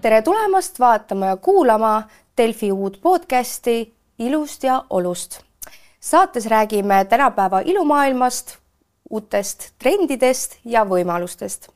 [0.00, 2.02] tere tulemast vaatama ja kuulama
[2.36, 5.40] Delfi uut podcasti Ilust ja olust.
[6.00, 8.56] saates räägime tänapäeva ilumaailmast,
[9.10, 11.68] uutest trendidest ja võimalustest.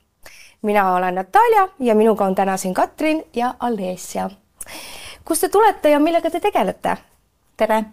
[0.62, 4.30] mina olen Natalja ja minuga on täna siin Katrin ja Alessia.
[5.25, 6.96] kust te tulete ja millega te tegelete?
[7.56, 7.84] tere,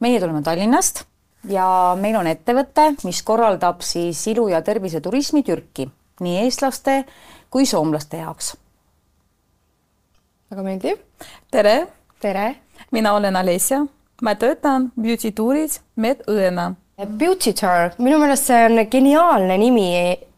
[0.00, 1.04] meie tuleme Tallinnast
[1.48, 5.90] ja meil on ettevõte, mis korraldab siis ilu- ja terviseturismi Türki
[6.20, 7.04] nii eestlaste
[7.50, 8.56] kui soomlaste jaoks.
[10.50, 10.98] Väga meeldiv.
[11.50, 11.86] tere,
[12.20, 12.54] tere.
[12.90, 13.86] mina olen Alessia,
[14.22, 16.74] ma töötan Beauty Touris medõena.
[16.96, 19.88] Beauty Tour, minu meelest see on geniaalne nimi,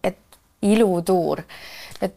[0.03, 1.43] et ilutuur.
[2.01, 2.17] et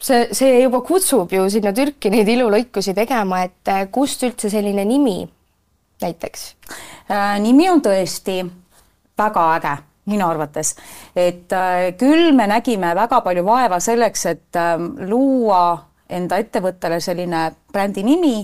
[0.00, 5.20] see, see juba kutsub ju sinna Türki neid ilulõikusi tegema, et kust üldse selline nimi
[6.02, 6.48] näiteks
[7.10, 7.38] äh,?
[7.40, 8.40] nimi on tõesti
[9.18, 9.76] väga äge
[10.10, 10.74] minu arvates,
[11.14, 17.46] et äh, küll me nägime väga palju vaeva selleks, et äh, luua enda ettevõttele selline
[17.72, 18.36] brändi nimi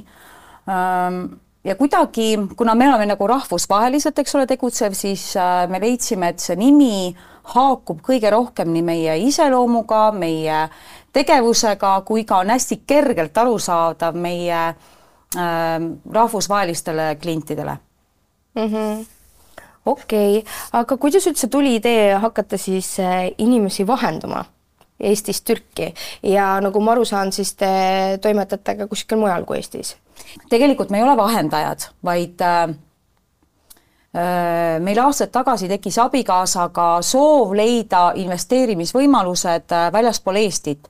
[0.68, 1.24] ähm,.
[1.64, 6.40] ja kuidagi, kuna me oleme nagu rahvusvaheliselt, eks ole, tegutsev, siis äh, me leidsime, et
[6.40, 7.16] see nimi
[7.54, 10.62] haakub kõige rohkem nii meie iseloomuga, meie
[11.12, 15.86] tegevusega, kui ka on hästi kergelt arusaadav meie äh,
[16.20, 17.78] rahvusvahelistele klientidele
[18.54, 18.66] mm.
[18.66, 19.06] -hmm
[19.88, 24.44] okei okay., aga kuidas üldse tuli idee hakata siis äh, inimesi vahendama
[25.00, 29.96] Eestist Türki ja nagu ma aru saan, siis te toimetate ka kuskil mujal kui Eestis?
[30.50, 32.62] tegelikult me ei ole vahendajad, vaid äh,
[34.18, 40.88] äh, meil aastaid tagasi tekkis abikaasaga soov leida investeerimisvõimalused äh, väljaspool Eestit.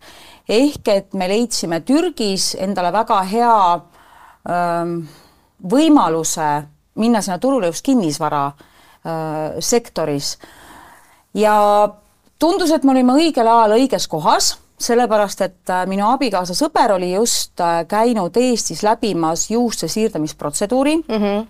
[0.49, 4.97] ehk et me leidsime Türgis endale väga hea äh,
[5.71, 6.51] võimaluse
[6.99, 10.39] minna sinna turule just kinnisvara äh, sektoris.
[11.35, 11.89] ja
[12.39, 17.13] tundus, et me olime õigel ajal õiges kohas, sellepärast et äh, minu abikaasa sõber oli
[17.13, 21.23] just äh, käinud Eestis läbimas juuste siirdamisprotseduuri mm.
[21.23, 21.47] -hmm.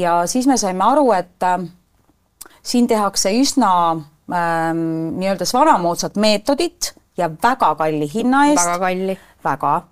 [0.00, 1.44] ja siis me saime aru, et
[2.62, 4.78] siin tehakse üsna ähm,
[5.20, 8.64] nii-öelda vanamoodsat meetodit ja väga kalli hinna eest.
[8.66, 9.18] väga kalli.
[9.44, 9.82] väga.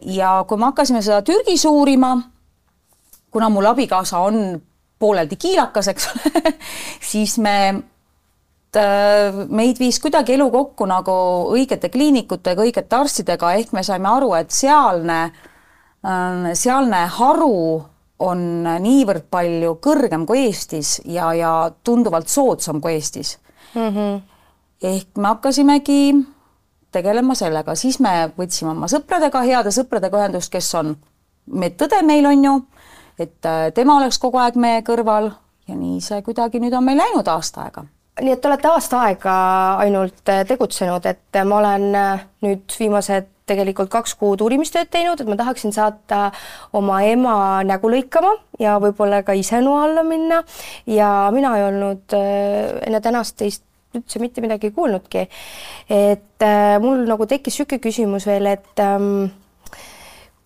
[0.00, 2.16] ja kui me hakkasime seda Türgis uurima,
[3.30, 4.62] kuna mul abikaasa on
[4.98, 6.54] pooleldi kiilakas, eks ole
[7.10, 7.82] siis me
[9.48, 11.12] meid viis kuidagi elu kokku nagu
[11.54, 15.20] õigete kliinikutega, õigete arstidega, ehk me saime aru, et sealne,
[16.04, 17.84] ähm, sealne haru
[18.18, 18.40] on
[18.82, 21.52] niivõrd palju kõrgem kui Eestis ja, ja
[21.84, 23.38] tunduvalt soodsam kui Eestis
[23.74, 23.88] mm.
[23.88, 24.20] -hmm.
[24.82, 26.26] ehk me hakkasimegi
[26.92, 30.96] tegelema sellega, siis me võtsime oma sõpradega, heade sõpradega ühendust, kes on
[31.46, 32.56] medõde meil on ju
[33.18, 35.32] et äh, tema oleks kogu aeg meie kõrval
[35.68, 37.84] ja nii see kuidagi nüüd on meil läinud aasta aega
[38.20, 39.34] nii et te olete aasta aega
[39.84, 45.28] ainult äh, tegutsenud, et ma olen äh, nüüd viimased tegelikult kaks kuud uurimistööd teinud, et
[45.28, 46.28] ma tahaksin saata
[46.76, 50.42] oma ema nägu lõikama ja võib-olla ka ise noa alla minna
[50.86, 53.64] ja mina ei olnud enne tänast teist
[53.96, 55.24] üldse mitte midagi kuulnudki.
[55.88, 56.44] et
[56.84, 59.30] mul nagu tekkis niisugune küsimus veel, et ähm,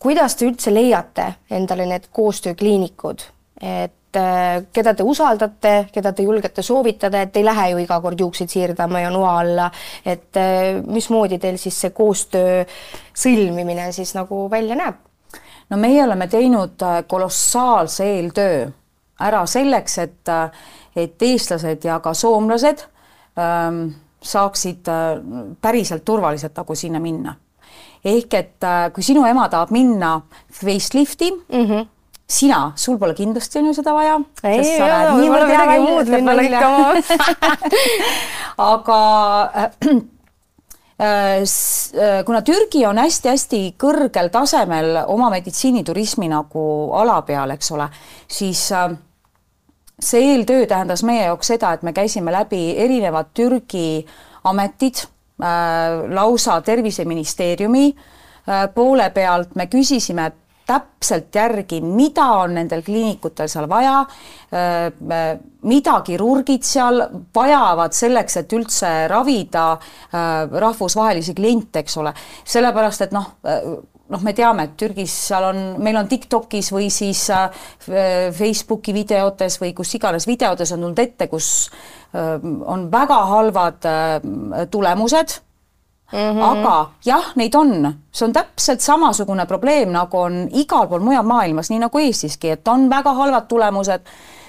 [0.02, 3.22] kuidas te üldse leiate endale need koostöökliinikud,
[3.62, 8.20] et äh, keda te usaldate, keda te julgete soovitada, et ei lähe ju iga kord
[8.20, 9.70] juukseid siirdama ja noa alla,
[10.04, 12.62] et äh, mismoodi teil siis see koostöö
[13.14, 15.00] sõlmimine siis nagu välja näeb?
[15.70, 18.66] no meie oleme teinud äh, kolossaalse eeltöö
[19.22, 20.32] ära selleks, et,
[20.96, 22.82] et eestlased ja ka soomlased
[23.38, 23.84] ähm,
[24.22, 24.88] saaksid
[25.62, 27.36] päriselt turvaliselt nagu sinna minna.
[28.04, 30.16] Ehk et kui sinu ema tahab minna
[30.50, 31.91] facelifti mm, -hmm
[32.32, 34.16] sina, sul pole kindlasti on ju seda vaja.
[38.72, 38.98] aga
[39.62, 39.70] äh,
[41.02, 46.66] äh, kuna Türgi on hästi-hästi kõrgel tasemel oma meditsiiniturismi nagu
[46.98, 47.88] ala peal, eks ole,
[48.30, 48.66] siis
[50.02, 54.04] see eeltöö tähendas meie jaoks seda, et me käisime läbi erinevad Türgi
[54.48, 55.04] ametid
[55.42, 57.96] Äh, lausa Terviseministeeriumi
[58.48, 59.54] äh, poole pealt.
[59.54, 60.32] Me küsisime
[60.66, 64.02] täpselt järgi, mida on nendel kliinikutel seal vaja,
[65.68, 67.02] mida kirurgid seal
[67.34, 69.66] vajavad selleks, et üldse ravida
[70.66, 72.14] rahvusvahelisi kliente, eks ole.
[72.44, 73.30] sellepärast, et noh,
[74.12, 77.24] noh, me teame, et Türgis seal on, meil on TikTokis või siis
[78.38, 81.70] Facebooki videotes või kus iganes videotes on tulnud ette, kus
[82.12, 83.88] on väga halvad
[84.70, 85.40] tulemused
[86.12, 86.42] Mm -hmm.
[86.42, 91.70] aga jah, neid on, see on täpselt samasugune probleem, nagu on igal pool mujal maailmas,
[91.70, 94.00] nii nagu Eestiski, et on väga halvad tulemused.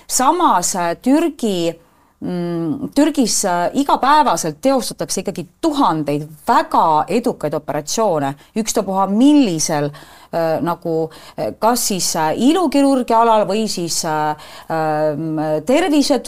[0.08, 1.80] samas Türgi
[2.24, 11.54] mm, Türgis äh, igapäevaselt teostatakse ikkagi tuhandeid väga edukaid operatsioone, ükstapuha millisel äh, nagu äh,
[11.60, 14.36] kas siis äh, ilukirurgia alal või siis äh,
[14.72, 16.22] ähm, tervise,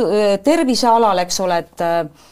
[0.43, 2.31] tervisealal, eks ole, et äh,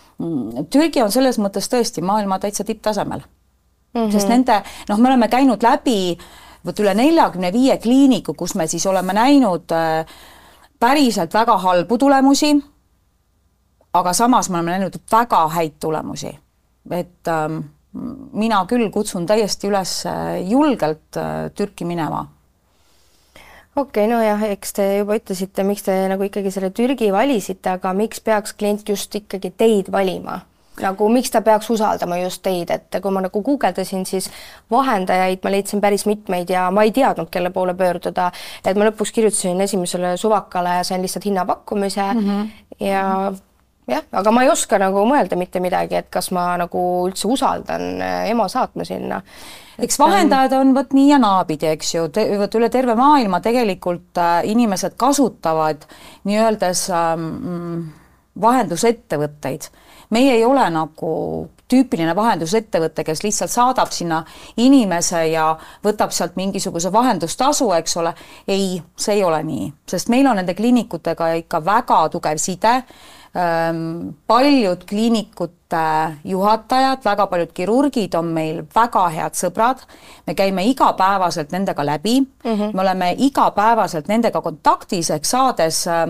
[0.70, 4.02] Türgi on selles mõttes tõesti maailma täitsa tipptasemel mm.
[4.02, 4.12] -hmm.
[4.12, 6.18] sest nende, noh, me oleme käinud läbi
[6.66, 10.06] vot üle neljakümne viie kliiniku, kus me siis oleme näinud äh,
[10.80, 12.54] päriselt väga halbu tulemusi,
[13.94, 16.40] aga samas me oleme näinud väga häid tulemusi.
[16.92, 17.60] et ähm,
[18.34, 22.28] mina küll kutsun täiesti üles äh, julgelt äh, Türki minema
[23.76, 27.94] okei okay,, nojah, eks te juba ütlesite, miks te nagu ikkagi selle Türgi valisite, aga
[27.98, 30.42] miks peaks klient just ikkagi teid valima?
[30.82, 34.30] nagu miks ta peaks usaldama just teid, et kui ma nagu guugeldasin, siis
[34.74, 38.32] vahendajaid ma leidsin päris mitmeid ja ma ei teadnud, kelle poole pöörduda.
[38.66, 42.48] et ma lõpuks kirjutasin esimesele suvakale ja sain lihtsalt hinnapakkumise mm -hmm.
[42.88, 43.34] ja
[43.88, 48.02] jah, aga ma ei oska nagu mõelda mitte midagi, et kas ma nagu üldse usaldan
[48.02, 49.22] eh, ema saatma sinna.
[49.78, 52.08] eks vahendajad on vot nii ja naapidi, eks ju,
[52.40, 55.88] vot üle terve maailma tegelikult äh, inimesed kasutavad
[56.30, 57.90] nii-öeldes ähm,
[58.42, 59.70] vahendusettevõtteid
[60.14, 61.12] meie ei ole nagu
[61.74, 64.22] tüüpiline vahendusettevõte, kes lihtsalt saadab sinna
[64.62, 65.50] inimese ja
[65.86, 68.14] võtab sealt mingisuguse vahendustasu, eks ole.
[68.48, 72.78] ei, see ei ole nii, sest meil on nende kliinikutega ikka väga tugev side
[74.28, 75.86] paljud kliinikute
[76.24, 79.82] juhatajad, väga paljud kirurgid on meil väga head sõbrad.
[80.28, 82.74] me käime igapäevaselt nendega läbi mm, -hmm.
[82.74, 86.08] me oleme igapäevaselt nendega kontaktis ehk saades äh,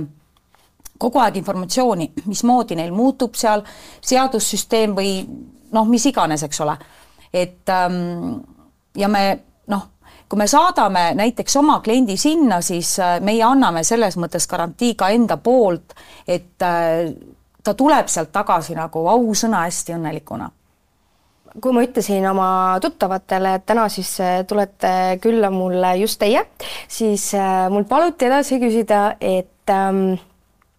[0.99, 3.63] kogu aeg informatsiooni, mismoodi neil muutub seal
[4.01, 5.15] seadussüsteem või
[5.73, 6.77] noh, mis iganes, eks ole.
[7.33, 8.37] et ähm,
[8.95, 9.23] ja me
[9.67, 9.87] noh,
[10.29, 15.11] kui me saadame näiteks oma kliendi sinna, siis äh, meie anname selles mõttes garantii ka
[15.13, 15.95] enda poolt,
[16.27, 17.13] et äh,
[17.63, 20.49] ta tuleb sealt tagasi nagu ausõna hästi õnnelikuna
[21.61, 22.45] kui ma ütlesin oma
[22.81, 26.41] tuttavatele, et täna siis äh, tulete külla mulle just teie,
[26.89, 27.27] siis
[27.69, 30.15] mul paluti edasi küsida, et ähm,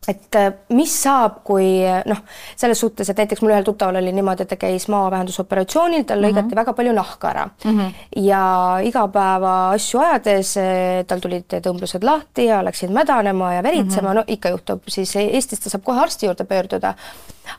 [0.09, 1.67] et äh, mis saab, kui
[2.09, 2.21] noh,
[2.56, 6.43] selles suhtes, et näiteks mul ühel tuttaval oli niimoodi, et ta käis maavähendusoperatsioonil, tal lõigati
[6.43, 6.61] mm -hmm.
[6.61, 7.93] väga palju nahka ära mm -hmm.
[8.17, 8.43] ja
[8.85, 14.15] igapäeva asju ajades äh, tal tulid tõmblused lahti ja läksid mädanema ja veritsema mm, -hmm.
[14.15, 16.95] no ikka juhtub, siis Eestis ta saab kohe arsti juurde pöörduda.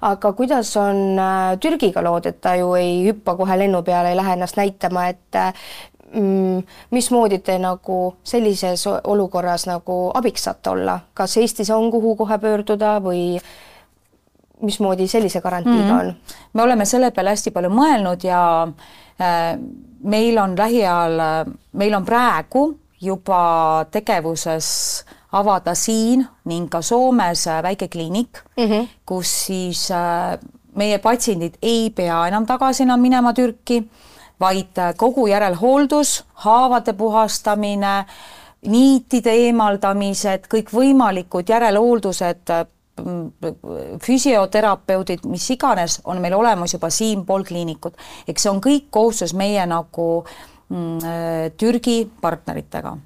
[0.01, 4.15] aga kuidas on äh, Türgiga lood, et ta ju ei hüppa kohe lennu peale, ei
[4.15, 5.35] lähe ennast näitama, et
[6.13, 12.37] mm, mismoodi te nagu sellises olukorras nagu abiks saate olla, kas Eestis on, kuhu kohe
[12.37, 13.39] pöörduda või
[14.61, 16.07] mismoodi sellise garantiiga mm -hmm.
[16.07, 16.15] on?
[16.53, 18.67] me oleme selle peale hästi palju mõelnud ja
[19.21, 19.59] äh,
[20.03, 21.19] meil on lähiajal,
[21.73, 28.87] meil on praegu juba tegevuses avada siin ning ka Soomes väike kliinik mm, -hmm.
[29.05, 30.39] kus siis äh,
[30.75, 33.83] meie patsiendid ei pea enam tagasi enam minema Türki
[34.39, 38.05] vaid kogu järelhooldus, haavade puhastamine,
[38.65, 42.65] niitide eemaldamised, kõikvõimalikud järelhooldused, äh,
[44.01, 47.97] füsioterapeudid, mis iganes, on meil olemas juba siinpool kliinikut.
[48.27, 50.25] eks see on kõik koostöös meie nagu
[50.69, 50.99] mm,
[51.57, 52.97] Türgi partneritega.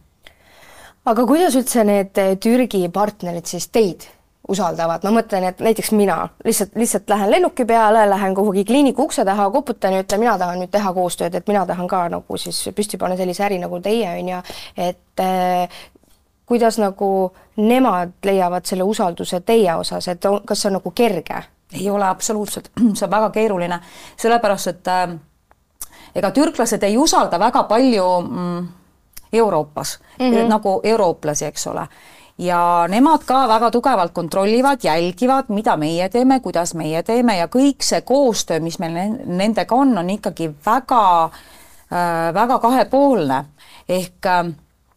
[1.05, 4.05] aga kuidas üldse need Türgi partnerid siis teid
[4.49, 6.17] usaldavad, ma mõtlen, et näiteks mina.
[6.45, 10.59] Lihtsalt, lihtsalt lähen lennuki peale, lähen kuhugi kliiniku ukse taha, koputan ja ütlen, mina tahan
[10.61, 14.09] nüüd teha koostööd, et mina tahan ka nagu siis püsti panna sellise äri nagu teie
[14.09, 14.41] on ju,
[14.89, 15.79] et äh,
[16.49, 17.11] kuidas nagu
[17.61, 21.45] nemad leiavad selle usalduse teie osas, et on, kas see on nagu kerge?
[21.73, 23.79] ei ole absoluutselt, see on väga keeruline,
[24.17, 25.09] sellepärast et äh,
[26.15, 28.67] ega türklased ei usalda väga palju mm,
[29.33, 29.99] Euroopas.
[30.19, 30.47] Mm, -hmm.
[30.49, 31.85] nagu eurooplasi, eks ole
[32.39, 37.83] ja nemad ka väga tugevalt kontrollivad, jälgivad, mida meie teeme, kuidas meie teeme ja kõik
[37.83, 43.43] see koostöö, mis meil nendega on, on ikkagi väga äh,, väga kahepoolne.
[43.89, 44.53] Ehk äh,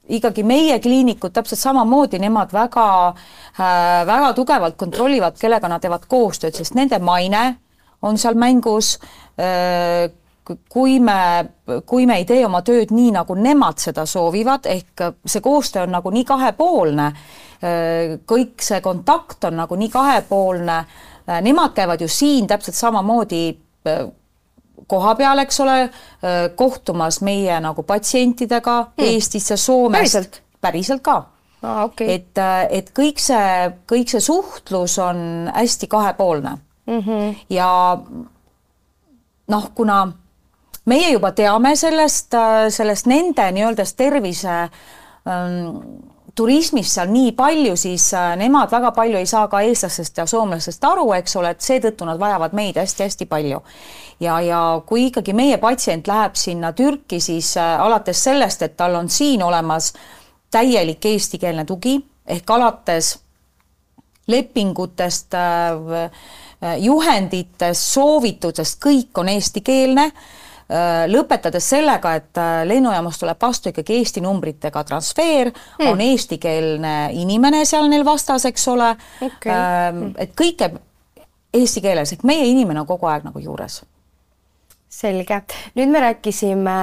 [0.09, 6.55] ikkagi meie kliinikud täpselt samamoodi, nemad väga äh,, väga tugevalt kontrollivad, kellega nad teevad koostööd,
[6.55, 7.57] sest nende maine
[8.03, 8.97] on seal mängus
[10.69, 11.45] kui me,
[11.87, 15.95] kui me ei tee oma tööd nii, nagu nemad seda soovivad, ehk see koostöö on
[15.97, 17.09] nagu nii kahepoolne,
[18.27, 20.79] kõik see kontakt on nagu nii kahepoolne,
[21.47, 23.45] nemad käivad ju siin täpselt samamoodi
[24.91, 25.77] koha peal, eks ole,
[26.59, 29.07] kohtumas meie nagu patsientidega hmm.
[29.07, 30.43] Eestisse, Soomest.
[30.61, 31.17] päriselt ka
[31.63, 31.85] ah,.
[31.85, 32.19] Okay.
[32.19, 36.57] et, et kõik see, kõik see suhtlus on hästi kahepoolne
[36.87, 36.99] mm.
[36.99, 37.37] -hmm.
[37.51, 37.99] ja
[39.49, 40.13] noh, kuna
[40.85, 45.69] meie juba teame sellest, äh, sellest nende nii-öelda tervise ähm,
[46.35, 50.85] turismist seal nii palju, siis äh, nemad väga palju ei saa ka eestlastest ja soomlastest
[50.85, 53.63] aru, eks ole, et seetõttu nad vajavad meid hästi-hästi palju.
[54.21, 58.97] ja, ja kui ikkagi meie patsient läheb sinna Türki, siis äh, alates sellest, et tal
[58.99, 59.93] on siin olemas
[60.51, 61.97] täielik eestikeelne tugi
[62.27, 63.19] ehk alates
[64.29, 65.35] lepingutest,
[66.79, 70.05] juhenditest, soovitustest, kõik on eestikeelne
[71.11, 77.65] lõpetades sellega, et äh, lennujaamast tuleb vastu ikkagi Eesti numbritega transfer hmm., on eestikeelne inimene
[77.69, 79.53] seal neil vastas, eks ole okay..
[79.53, 80.15] Hmm.
[80.17, 80.79] et kõik käib
[81.53, 83.83] eesti keeles, ehk meie inimene on kogu aeg nagu juures.
[84.93, 85.39] selge,
[85.77, 86.79] nüüd me rääkisime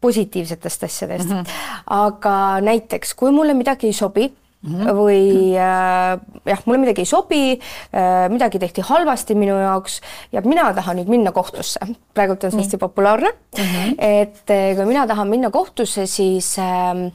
[0.00, 1.82] positiivsetest asjadest mm, -hmm.
[1.86, 4.90] aga näiteks kui mulle midagi ei sobi Mm -hmm.
[4.90, 10.00] või äh, jah, mulle midagi ei sobi äh,, midagi tehti halvasti minu jaoks
[10.32, 11.80] ja mina tahan nüüd minna kohtusse.
[12.14, 13.64] praegult on see hästi populaarne mm.
[13.64, 13.94] -hmm.
[13.98, 17.12] et äh, kui mina tahan minna kohtusse, siis äh,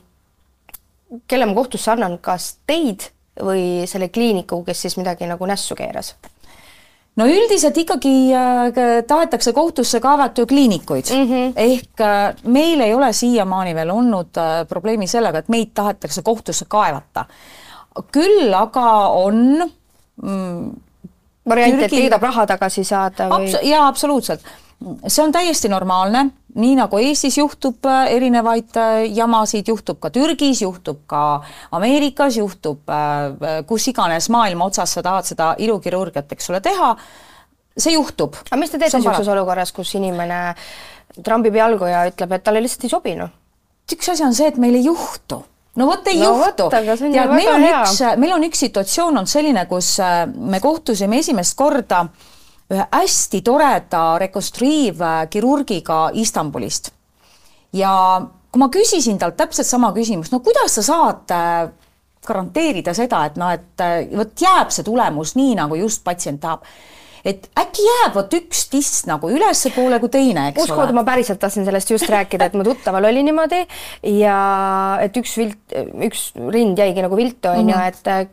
[1.27, 6.15] kelle ma kohtusse annan, kas teid või selle kliiniku, kes siis midagi nagu nässu keeras?
[7.15, 11.51] No üldiselt ikkagi äh, tahetakse kohtusse kaevata kliinikuid mm -hmm.
[11.55, 16.65] ehk äh, meil ei ole siiamaani veel olnud äh, probleemi sellega, et meid tahetakse kohtusse
[16.67, 17.25] kaevata.
[18.11, 19.69] küll aga on
[20.21, 20.71] mm,
[21.49, 24.41] variant, et tahab raha tagasi saada või jaa, absoluutselt
[25.07, 26.25] see on täiesti normaalne,
[26.55, 32.89] nii nagu Eestis juhtub äh, erinevaid äh, jamasid, juhtub ka Türgis, juhtub ka Ameerikas, juhtub
[32.89, 36.95] äh, kus iganes maailma otsas sa tahad seda ilukirurgiat, eks ole, teha.
[37.77, 38.35] see juhtub.
[38.49, 40.41] aga mis te teete niisuguses olukorras, kus inimene
[41.23, 43.33] trambib jalgu ja ütleb, et talle lihtsalt ei sobi, noh?
[43.93, 45.43] üks asi on see, et meil ei juhtu
[45.77, 46.69] no vot ei no, juhtu.
[46.69, 46.85] tead,
[47.33, 47.81] meil on hea.
[47.81, 49.95] üks, meil on üks situatsioon on selline, kus
[50.35, 52.31] me kohtusime esimest korda äh,
[52.73, 56.91] ühe hästi toreda rekonstruiivkirurgiga Istanbulist.
[57.73, 57.93] ja
[58.51, 61.69] kui ma küsisin talt täpselt sama küsimust, no kuidas sa saad äh,
[62.25, 66.67] garanteerida seda, et noh, et äh, vot jääb see tulemus nii, nagu just patsient tahab
[67.23, 70.97] et äkki jääb vot üks tiss nagu ülespoole kui teine, eks Uskuda, ole.
[70.99, 73.61] ma päriselt tahtsin sellest just rääkida, et mu tuttaval oli niimoodi
[74.19, 74.37] ja
[75.03, 75.75] et üks vilt,
[76.09, 77.87] üks rind jäigi nagu viltu onju mm, -hmm.
[77.87, 78.25] et äh,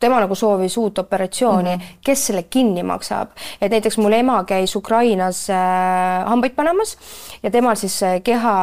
[0.00, 2.00] tema nagu soovis uut operatsiooni mm, -hmm.
[2.04, 6.96] kes selle kinni maksab, et näiteks mul ema käis Ukrainas äh, hambaid panemas
[7.42, 8.54] ja temal siis äh, keha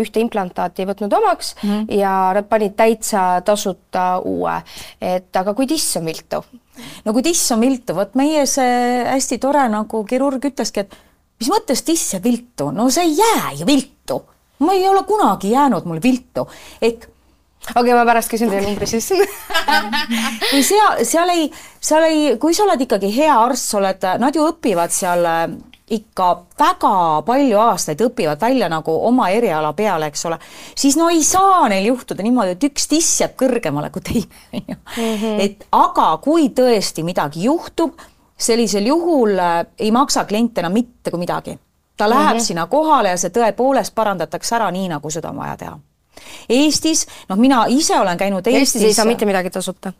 [0.00, 1.94] ühte implantaati ei võtnud omaks mm -hmm.
[1.98, 4.62] ja nad panid täitsa tasuta uue,
[5.00, 6.44] et aga kui tiss on viltu?
[7.04, 10.96] no kui tiss on viltu, vot meie see hästi tore nagu kirurg ütleski, et
[11.40, 14.22] mis mõttes tiss jääb viltu, no see ei jää ju viltu
[14.62, 16.46] ma ei ole kunagi jäänud mul viltu,
[16.82, 17.08] ehk
[17.70, 19.08] okei okay,, ma pärast küsin teie numbri siis
[20.50, 21.50] kui seal, seal ei,
[21.80, 25.44] seal ei, kui sa oled ikkagi hea arst, sa oled, nad ju õpivad seal äh,
[25.92, 26.28] ikka
[26.58, 26.94] väga
[27.26, 30.38] palju aastaid õpivad välja nagu oma eriala peale, eks ole,
[30.78, 34.64] siis no ei saa neil juhtuda niimoodi, et üks tiss jääb kõrgemale kui teine, on
[34.66, 34.78] ju.
[34.96, 35.44] Mhm.
[35.46, 37.94] et aga kui tõesti midagi juhtub,
[38.42, 41.58] sellisel juhul äh, ei maksa klient enam mitte kui midagi.
[41.96, 42.44] ta läheb mm -hmm.
[42.44, 45.78] sinna kohale ja see tõepoolest parandatakse ära nii, nagu seda on vaja teha
[46.52, 48.60] Eestis, noh, mina ise olen käinud Eestis.
[48.60, 49.92] Eestis ei saa mitte midagi tasuta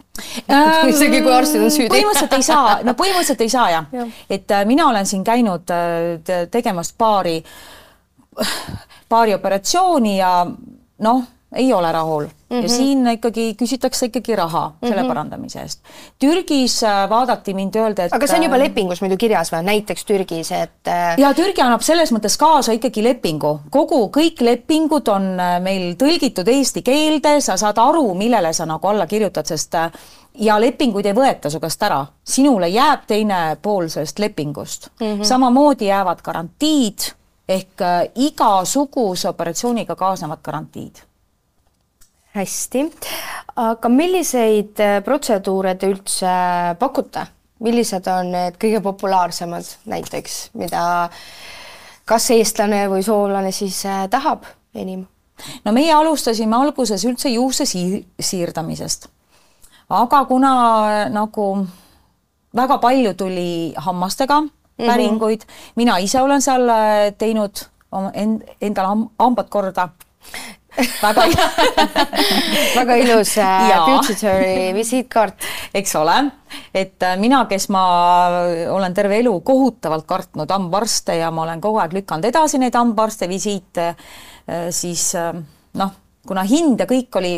[0.51, 0.89] ähm,.
[0.95, 1.91] isegi kui arstid on süüdi.
[1.93, 4.09] põhimõtteliselt ei saa, no põhimõtteliselt ei saa jah ja.
[4.31, 7.39] et äh, mina olen siin käinud äh, tegemas paari,
[9.09, 10.35] paari operatsiooni ja
[11.03, 11.23] noh
[11.55, 12.55] ei ole rahul mm -hmm.
[12.55, 12.69] ja mhm.
[12.69, 14.89] siin ikkagi küsitakse ikkagi raha mm -hmm.
[14.89, 15.09] selle mhm.
[15.09, 15.81] parandamise eest.
[16.19, 19.63] Türgis äh, vaadati mind, öelda, et aga see on juba äh, lepingus muidu kirjas või
[19.63, 25.09] näiteks Türgis, et äh, ja Türgi annab selles mõttes kaasa ikkagi lepingu, kogu, kõik lepingud
[25.09, 29.75] on meil tõlgitud eesti keelde, sa saad aru, millele sa nagu alla kirjutad, sest
[30.35, 35.07] ja lepinguid ei võeta su käest ära, sinule jääb teine pool sellest lepingust mm.
[35.07, 35.25] -hmm.
[35.25, 36.99] samamoodi jäävad garantiid
[37.49, 37.81] ehk
[38.15, 41.12] igasuguse operatsiooniga kaasnevad garantiid
[42.33, 42.87] hästi,
[43.61, 46.35] aga milliseid äh, protseduure te üldse
[46.81, 47.27] pakute,
[47.63, 50.85] millised on need kõige populaarsemad näiteks, mida
[52.09, 55.05] kas eestlane või soomlane siis äh, tahab enim?
[55.65, 59.09] no meie alustasime alguses üldse juukse siir siirdamisest.
[59.91, 60.55] aga kuna
[60.89, 61.67] äh, nagu
[62.57, 64.87] väga palju tuli hammastega mhm.
[64.87, 65.73] päringuid mm, -hmm.
[65.77, 66.69] mina ise olen seal
[67.19, 67.67] teinud
[68.15, 69.89] end, endale hambad korda
[70.77, 71.27] väga
[72.79, 74.15] väga ilus äh, Beauty
[74.75, 75.35] visiitkaart.
[75.75, 76.17] eks ole,
[76.75, 77.85] et äh, mina, kes ma
[78.73, 83.29] olen terve elu kohutavalt kartnud hambaarste ja ma olen kogu aeg lükanud edasi neid hambaarste
[83.29, 85.33] visiite, äh, siis äh,
[85.79, 85.93] noh,
[86.27, 87.35] kuna hind ja kõik oli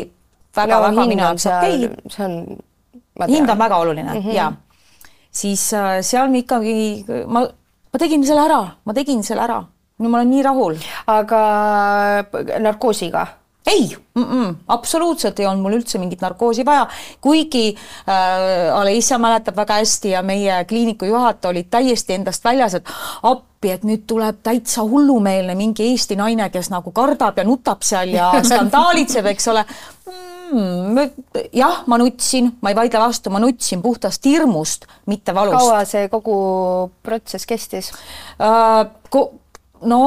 [0.55, 2.11] väga-väga no, minu jaoks okei okay,.
[2.15, 4.35] see on, hind on väga oluline mm -hmm.
[4.35, 4.51] ja
[5.31, 7.43] siis äh, seal ikkagi ma,
[7.93, 9.63] ma tegin selle ära, ma tegin selle ära
[9.99, 10.77] no ma olen nii rahul.
[11.07, 11.41] aga
[12.59, 13.27] narkoosiga?
[13.65, 16.87] ei mm, -mm, absoluutselt ei olnud mul üldse mingit narkoosi vaja,
[17.21, 17.75] kuigi
[18.09, 22.91] äh, Aleissa mäletab väga hästi ja meie kliiniku juhataja olid täiesti endast väljas, et
[23.23, 28.13] appi, et nüüd tuleb täitsa hullumeelne mingi Eesti naine, kes nagu kardab ja nutab seal
[28.13, 29.65] ja skandaalitseb, eks ole
[30.51, 30.99] mm,.
[31.53, 35.57] jah, ma nutsin, ma ei vaidle vastu, ma nutsin puhtast hirmust, mitte valust.
[35.57, 36.37] kaua see kogu
[37.01, 37.91] protsess kestis
[38.37, 38.85] äh,?
[39.85, 40.01] No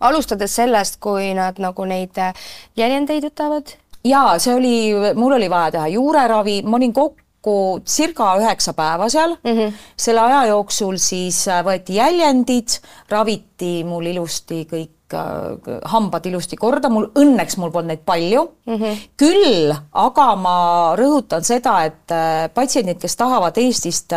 [0.00, 2.36] alustades sellest, kui nad nagu neid äh,
[2.78, 3.74] jäljendeid võtavad?
[4.06, 4.76] jaa, see oli,
[5.16, 9.58] mul oli vaja teha juureravi, ma olin kokku circa üheksa päeva seal mm.
[9.58, 9.74] -hmm.
[9.96, 12.80] selle aja jooksul siis äh, võeti jäljendid,
[13.12, 18.76] raviti mul ilusti kõik äh, hambad ilusti korda, mul õnneks mul polnud neid palju mm.
[18.76, 19.06] -hmm.
[19.20, 20.56] küll aga ma
[20.96, 22.16] rõhutan seda, et
[22.54, 24.16] patsiendid, kes tahavad Eestist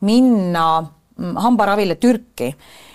[0.00, 2.85] minna mm, hambaravile Türki, Äh,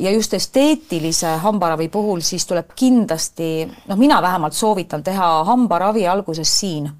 [0.00, 6.60] ja just esteetilise hambaravi puhul siis tuleb kindlasti, noh, mina vähemalt soovitan teha hambaravi alguses
[6.60, 6.90] siin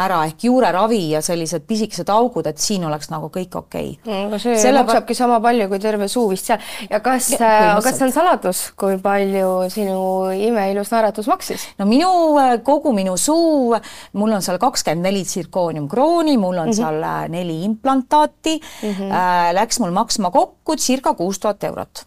[0.00, 4.22] ära ehk juureravi ja sellised pisikesed augud, et siin oleks nagu kõik okei okay.
[4.24, 6.62] aga see Selle maksabki sama palju kui terve suu vist seal.
[6.88, 9.98] ja kas, äh, kas on saladus, kui palju sinu
[10.32, 11.66] imeilus naeratus maksis?
[11.80, 13.76] no minu, äh, kogu minu suu,
[14.16, 16.76] mul on seal kakskümmend neli tsirkooniumkrooni, mul on mm -hmm.
[16.80, 19.12] seal äh, neli implantaati mm, -hmm.
[19.12, 22.06] äh, läks mul maksma kokku circa kuus tuhat eurot.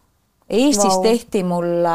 [0.49, 1.03] Eestis wow.
[1.03, 1.85] tehti mul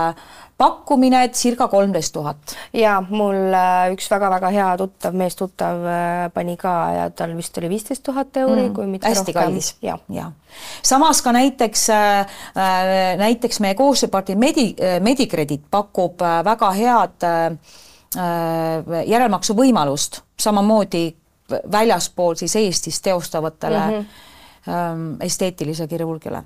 [0.60, 2.56] pakkumine circa kolmteist tuhat.
[2.72, 7.70] ja mul äh, üks väga-väga hea tuttav, meestuttav äh, pani ka ja tal vist oli
[7.72, 9.40] viisteist tuhat euri mm,, kui mitte hästi rohkem.
[9.40, 9.70] kallis.
[9.82, 10.28] ja, ja.,
[10.82, 12.36] samas ka näiteks äh,,
[13.22, 17.48] näiteks meie koostööpartner Medi-, Medicredit pakub väga head äh,
[19.06, 21.06] järelmaksu võimalust, samamoodi
[21.72, 25.16] väljaspool siis Eestis teostavatele mm -hmm.
[25.24, 26.44] esteetilise kirurgiale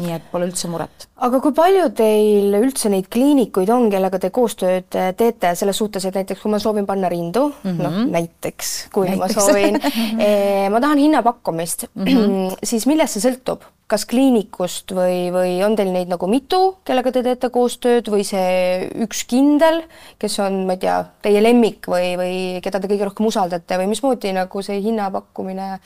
[0.00, 1.06] nii et pole üldse muret.
[1.26, 6.18] aga kui palju teil üldse neid kliinikuid on, kellega te koostööd teete selles suhtes, et
[6.18, 7.82] näiteks kui ma soovin panna rindu mm, -hmm.
[7.82, 9.36] noh näiteks, kui näiteks.
[9.36, 9.80] ma soovin
[10.26, 12.56] eh, ma tahan hinnapakkumist mm, -hmm.
[12.70, 13.64] siis millest see sõltub?
[13.86, 18.90] kas kliinikust või, või on teil neid nagu mitu, kellega te teete koostööd või see
[19.04, 19.84] üks kindel,
[20.18, 23.86] kes on, ma ei tea, teie lemmik või, või keda te kõige rohkem usaldate või
[23.86, 25.80] mismoodi nagu see hinnapakkumine äh,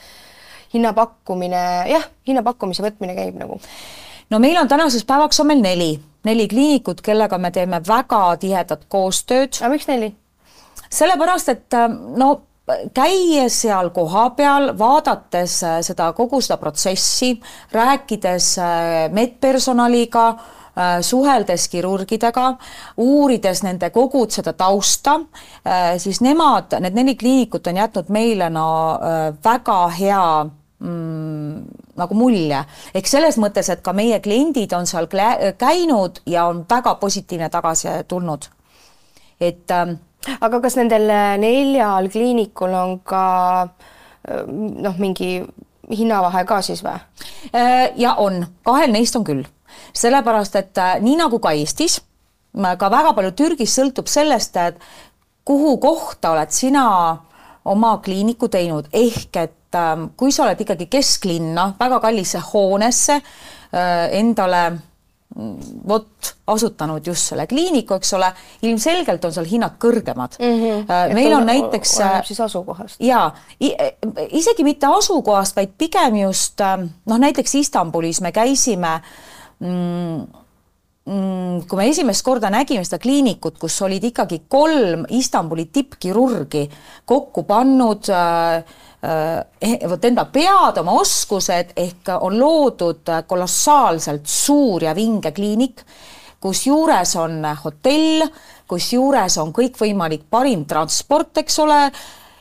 [0.75, 3.61] hinnapakkumine, jah, hinnapakkumise võtmine käib nagu?
[4.31, 5.91] no meil on tänaseks päevaks on meil neli,
[6.25, 9.61] neli kliinikut, kellega me teeme väga tihedat koostööd.
[9.61, 10.15] aga miks neli?
[10.91, 12.31] sellepärast, et äh, no
[12.95, 17.35] käies seal kohapeal, vaadates äh, seda kogu seda protsessi,
[17.73, 20.33] rääkides äh, medpersonaliga,
[21.03, 22.45] suheldes kirurgidega,
[23.03, 25.17] uurides nende kogu seda tausta,
[26.01, 28.69] siis nemad, need neli kliinikut on jätnud meile no
[29.45, 30.23] väga hea
[30.81, 31.65] mm,
[31.97, 32.65] nagu mulje.
[32.95, 35.09] ehk selles mõttes, et ka meie kliendid on seal
[35.59, 38.49] käinud ja on väga positiivne tagasi tulnud.
[39.41, 39.99] et ähm,
[40.41, 41.09] aga kas nendel
[41.41, 43.25] neljal kliinikul on ka
[43.63, 45.41] äh, noh, mingi
[45.91, 46.99] hinnavahe ka siis või?
[47.55, 49.45] Äh, ja on, kahel neist on küll,
[49.97, 52.01] sellepärast et äh, nii nagu ka Eestis,
[52.53, 54.79] ka väga palju Türgis sõltub sellest, et
[55.47, 56.85] kuhu kohta oled sina
[57.65, 64.07] oma kliiniku teinud, ehk et ähm, kui sa oled ikkagi kesklinna väga kallisse hoonesse äh,
[64.19, 65.57] endale mm,
[65.89, 68.33] vot asutanud just selle kliiniku, eks ole,
[68.67, 70.63] ilmselgelt on seal hinnad kõrgemad mm.
[70.63, 71.15] -hmm.
[71.15, 73.01] meil on näiteks siis asukohast.
[73.01, 73.35] jaa,
[74.31, 79.01] isegi mitte asukohast, vaid pigem just ähm, noh, näiteks Istanbulis me käisime
[79.61, 80.25] Mm,
[81.05, 86.67] kui me esimest korda nägime seda kliinikut, kus olid ikkagi kolm Istanbuli tippkirurgi
[87.09, 88.61] kokku pannud äh,
[89.65, 95.83] äh, vot enda pead, oma oskused ehk on loodud kolossaalselt suur ja vinge kliinik,
[96.41, 98.29] kusjuures on hotell,
[98.69, 101.85] kusjuures on kõikvõimalik parim transport, eks ole,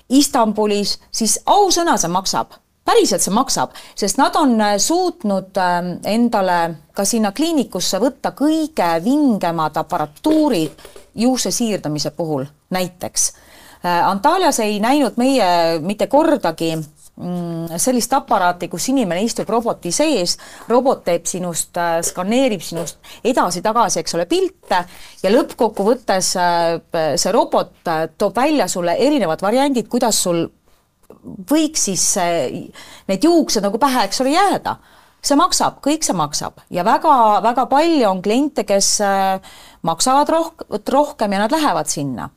[0.10, 2.56] Istanbulis, siis ausõna, see maksab
[2.90, 6.60] päriselt see maksab, sest nad on äh, suutnud ähm, endale
[6.96, 10.88] ka sinna kliinikusse võtta kõige vingemad aparatuurid
[11.20, 13.32] juukse siirdamise puhul näiteks.
[13.86, 20.40] Äh, Antalias ei näinud meie mitte kordagi mm, sellist aparaati, kus inimene istub roboti sees,
[20.72, 24.82] robot teeb sinust, äh, skaneerib sinust edasi-tagasi, eks ole, pilte
[25.24, 26.34] ja lõppkokkuvõttes
[27.20, 30.48] see robot toob välja sulle erinevad variandid, kuidas sul
[31.50, 32.06] võiks siis
[33.10, 34.76] need juuksed nagu pähe, eks ole, jääda.
[35.22, 39.42] see maksab, kõik see maksab ja väga-väga palju on kliente, kes äh,
[39.84, 42.30] maksavad roh-, rohkem ja nad lähevad sinna.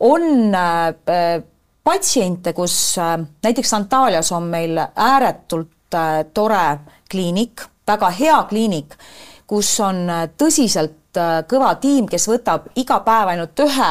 [0.00, 1.42] on äh,
[1.84, 5.70] patsiente, kus äh, näiteks Antalias on meil ääretult
[6.34, 6.78] tore
[7.10, 8.96] kliinik, väga hea kliinik,
[9.46, 11.14] kus on tõsiselt
[11.46, 13.90] kõva tiim, kes võtab iga päev ainult ühe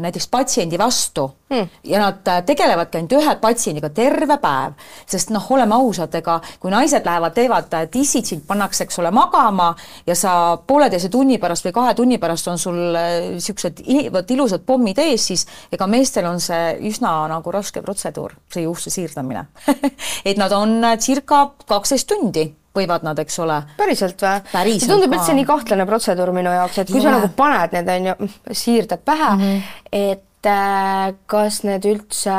[0.00, 1.30] näiteks patsiendi vastu.
[1.48, 1.68] Hmm.
[1.84, 4.74] ja nad äh, tegelevadki ainult ühe patsiendiga terve päev,
[5.08, 9.70] sest noh, oleme ausad, ega kui naised lähevad, teevad tissid, sind pannakse, eks ole, magama
[10.06, 13.80] ja sa pooleteise tunni pärast või kahe tunni pärast on sul niisugused
[14.12, 18.92] vot ilusad pommid ees, siis ega meestel on see üsna nagu raske protseduur, see juukse
[18.92, 19.46] siirdamine.
[20.28, 22.44] Et nad on circa kaksteist tundi
[22.78, 23.60] võivad nad, eks ole.
[23.78, 24.56] päriselt või?
[24.78, 27.08] see tundub üldse nii kahtlane protseduur minu jaoks, et kui ja.
[27.08, 28.32] sa nagu paned need, on ju,
[28.64, 29.62] siirdad pähe mm, -hmm.
[29.92, 32.38] et äh, kas need üldse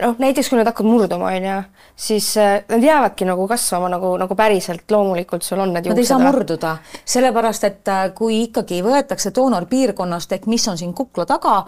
[0.00, 1.60] noh, näiteks kui nad hakkavad murduma, on ju,
[2.00, 5.88] siis äh, nad jäävadki nagu kasvama nagu, nagu päriselt loomulikult sul on need.
[5.90, 10.94] Nad ei saa murduda, sellepärast et äh, kui ikkagi võetakse doonorpiirkonnast ehk mis on siin
[10.96, 11.58] kukla taga,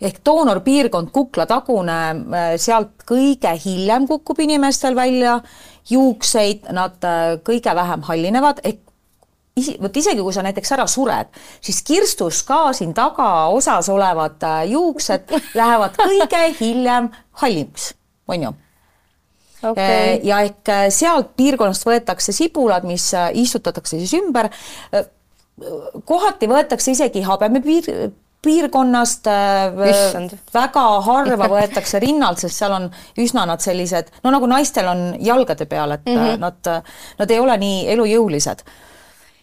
[0.00, 5.40] ehk doonorpiirkond, kuklatagune, äh, sealt kõige hiljem kukub inimestel välja
[5.90, 7.02] juukseid, nad
[7.42, 8.84] kõige vähem hallinevad, ehk
[9.58, 15.34] isi-, vot isegi kui sa näiteks ära sured, siis kirstus ka siin tagaosas olevad juuksed
[15.58, 17.10] lähevad kõige hiljem
[17.42, 17.94] halliks,
[18.30, 18.58] on ju
[19.62, 19.84] okay..
[19.84, 24.50] Äh, ja ehk sealt piirkonnast võetakse sibulad, mis istutatakse siis ümber.
[26.08, 29.26] kohati võetakse isegi habemepiir, piirkonnast
[29.90, 30.36] Issand.
[30.54, 32.86] väga harva võetakse rinnalt, sest seal on
[33.20, 36.38] üsna nad sellised, no nagu naistel on jalgade peal, et mm -hmm.
[36.40, 36.70] nad,
[37.18, 38.64] nad ei ole nii elujõulised.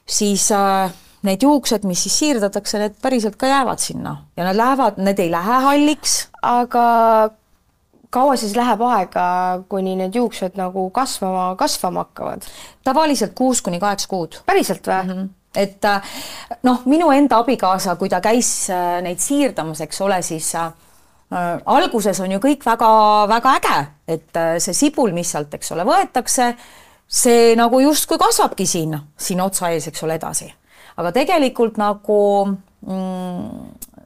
[0.08, 0.92] siis äh,
[1.28, 5.32] need juuksed, mis siis siirdatakse, need päriselt ka jäävad sinna ja nad lähevad, need ei
[5.32, 6.28] lähe halliks.
[6.42, 6.86] aga
[8.10, 9.26] kaua siis läheb aega,
[9.70, 12.48] kuni need juuksed nagu kasvama, kasvama hakkavad?
[12.84, 14.42] tavaliselt kuus kuni kaheksa kuud.
[14.46, 15.12] päriselt või mm?
[15.12, 16.02] -hmm et äh,
[16.64, 20.70] noh, minu enda abikaasa, kui ta käis äh, neid siirdamas, eks ole, siis äh,
[21.66, 26.52] alguses on ju kõik väga-väga äge, et äh, see sibul, mis sealt, eks ole, võetakse,
[27.08, 30.52] see nagu justkui kasvabki siin, siin otsa ees, eks ole, edasi.
[30.98, 33.97] aga tegelikult nagu mm,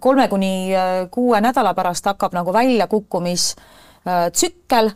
[0.00, 4.90] kolme kuni äh, kuue nädala pärast hakkab nagu väljakukkumistsükkel,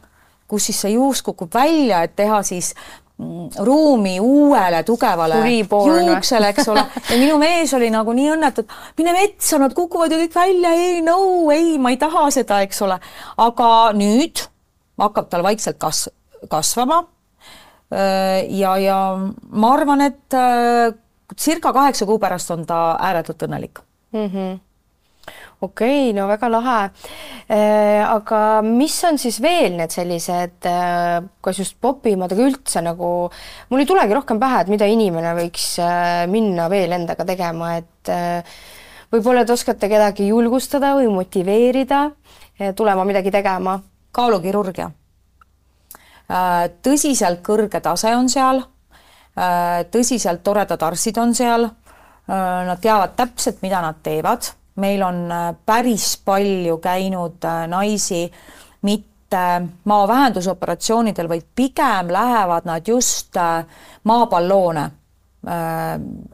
[0.49, 2.75] kus siis see juust kukub välja, et teha siis
[3.63, 5.35] ruumi uuele tugevale
[6.07, 10.13] juuksele, eks ole, ja minu mees oli nagu nii õnnetu, et mine metsa, nad kukuvad
[10.13, 11.17] ju kõik välja, ei no
[11.55, 12.97] ei, ma ei taha seda, eks ole.
[13.45, 14.37] aga nüüd
[14.99, 16.11] hakkab tal vaikselt kas-,
[16.51, 16.99] kasvama.
[17.93, 18.99] ja, ja
[19.51, 20.95] ma arvan, et äh,
[21.37, 23.79] circa kaheksa kuu pärast on ta ääretult õnnelik
[24.13, 24.27] mm.
[24.27, 24.72] -hmm
[25.63, 26.79] okei okay,, no väga lahe
[27.49, 28.03] äh,.
[28.05, 33.13] aga mis on siis veel need sellised äh,, kas just popimad, aga üldse nagu
[33.71, 38.13] mul ei tulegi rohkem pähe, et mida inimene võiks äh, minna veel endaga tegema, et
[39.13, 42.09] võib-olla te oskate kedagi julgustada või motiveerida
[42.77, 43.79] tulema midagi tegema?
[44.13, 44.91] kaalukirurgia
[46.85, 48.61] tõsiselt kõrge tase on seal
[49.93, 51.69] tõsiselt toredad arstid on seal.
[52.29, 58.33] Nad teavad täpselt, mida nad teevad meil on äh, päris palju käinud äh, naisi
[58.83, 63.65] mitte maavähendusoperatsioonidel, vaid pigem lähevad nad just äh,
[64.05, 64.91] maapalloone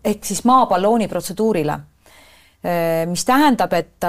[0.05, 1.79] ehk siis maapallooni protseduurile.
[3.09, 4.05] mis tähendab, et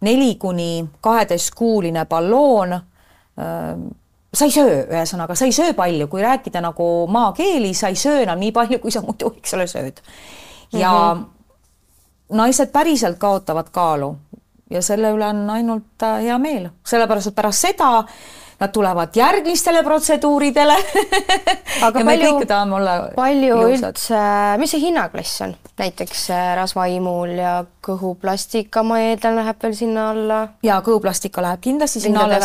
[0.00, 2.74] neli kuni kaheteistkuuline balloon
[4.34, 8.20] sa ei söö, ühesõnaga, sa ei söö palju, kui rääkida nagu maakeeli, sa ei söö
[8.26, 10.04] enam nii palju, kui sa muidu, eks ole, sööd.
[10.72, 11.37] ja mm -hmm
[12.28, 14.16] naised päriselt kaotavad kaalu
[14.70, 17.90] ja selle üle on ainult äh, hea meel, sellepärast et pärast seda
[18.58, 20.74] nad tulevad järgmistele protseduuridele.
[21.86, 22.32] Aga palju,
[23.14, 23.94] palju ilusad.
[23.94, 24.22] üldse,
[24.58, 27.54] mis see hinnaklass on, näiteks äh, rasvaimul ja
[27.86, 30.42] kõhuplastika, ma eeldan, läheb veel sinna alla?
[30.66, 32.42] ja kõhuplastika läheb kindlasti sinna alla,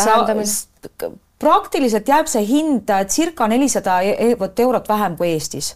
[1.42, 5.74] praktiliselt jääb see hind äh, circa nelisada e-, eurot vähem kui Eestis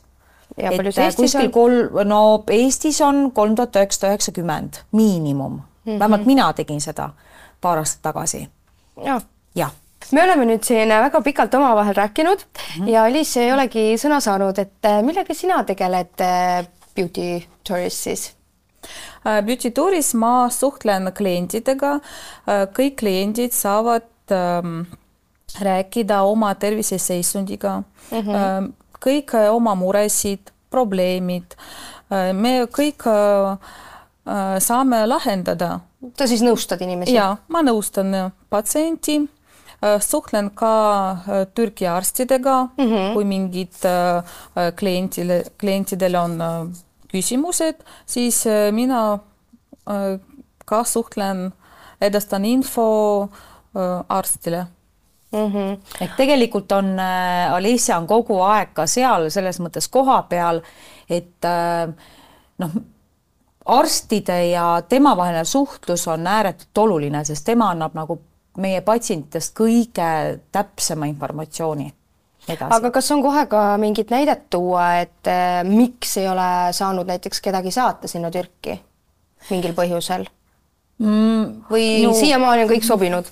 [0.93, 1.51] see Eestis on?
[1.55, 5.99] kolm, no Eestis on kolm tuhat üheksasada üheksakümmend miinimum mm, -hmm.
[5.99, 7.11] vähemalt mina tegin seda
[7.61, 8.49] paar aastat tagasi.
[9.05, 9.23] jah
[9.55, 9.71] ja.
[10.13, 12.91] me oleme nüüd siin väga pikalt omavahel rääkinud mm -hmm.
[12.91, 16.67] ja Liis ei olegi sõna saanud, et äh, millega sina tegeled äh,
[16.97, 18.33] Beauty Tourist siis?
[19.27, 22.01] Äh, Beauty Touris ma suhtlen klientidega,
[22.79, 24.81] kõik kliendid saavad ähm,
[25.61, 28.19] rääkida oma terviseseisundiga mm.
[28.19, 31.57] -hmm kõik äh, oma muresid, probleemid,
[32.13, 33.75] äh, me kõik äh,
[34.61, 35.81] saame lahendada.
[36.19, 37.15] sa siis nõustad inimesi?
[37.15, 39.23] ja ma nõustan patsienti,
[40.03, 43.15] suhtlen ka Türgi arstidega mm, -hmm.
[43.15, 43.75] kui mingid
[44.77, 46.43] klientile, klientidel on
[47.09, 49.19] küsimused, siis mina
[50.65, 51.53] ka suhtlen,
[52.01, 53.29] edastan info
[54.09, 54.67] arstile
[55.33, 55.53] mm.
[55.53, 55.79] -hmm.
[56.01, 60.63] ehk tegelikult on äh, Alicia on kogu aeg ka seal selles mõttes koha peal,
[61.11, 61.89] et äh,
[62.59, 62.71] noh,
[63.67, 68.21] arstide ja tema vaheline suhtlus on ääretult oluline, sest tema annab nagu
[68.59, 71.93] meie patsientidest kõige täpsema informatsiooni
[72.49, 72.75] edasi.
[72.75, 77.41] aga kas on kohe ka mingit näidet tuua, et äh, miks ei ole saanud näiteks
[77.41, 78.81] kedagi saata sinna Türki
[79.51, 80.27] mingil põhjusel
[80.99, 81.69] mm,?
[81.71, 83.29] või no, siiamaani on kõik sobinud?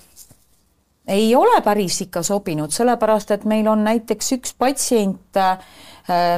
[1.07, 5.59] Ei ole päris ikka sobinud, sellepärast et meil on näiteks üks patsient, äh,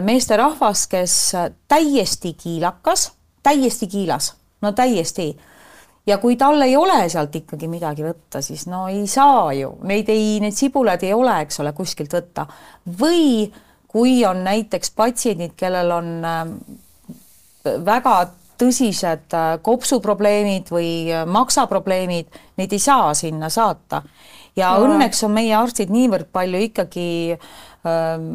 [0.05, 1.15] meesterahvas, kes
[1.69, 5.31] täiesti kiilakas, täiesti kiilas, no täiesti
[6.09, 10.09] ja kui tal ei ole sealt ikkagi midagi võtta, siis no ei saa ju, neid
[10.13, 12.47] ei, need sibulad ei ole, eks ole, kuskilt võtta.
[13.01, 13.51] või
[13.89, 16.43] kui on näiteks patsiendid, kellel on äh,
[17.85, 18.17] väga
[18.61, 24.03] tõsised äh, kopsuprobleemid või äh, maksaprobleemid, neid ei saa sinna saata.
[24.59, 24.89] Ja no.
[24.89, 27.09] õnneks on meie arstid niivõrd palju ikkagi
[27.87, 28.29] ähm,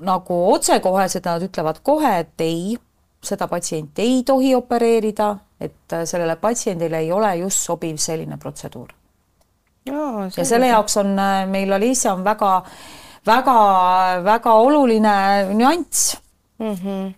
[0.00, 2.78] nagu otsekohesed, nad ütlevad kohe, et ei,
[3.22, 8.88] seda patsienti ei tohi opereerida et äh, sellele patsiendile ei ole just sobiv selline protseduur.
[9.86, 12.62] ja selle jaoks on äh, meil Alicia on väga,
[13.26, 13.56] väga,
[14.24, 15.14] väga oluline
[15.54, 16.16] nüanss
[16.58, 16.74] mm.
[16.74, 17.14] -hmm.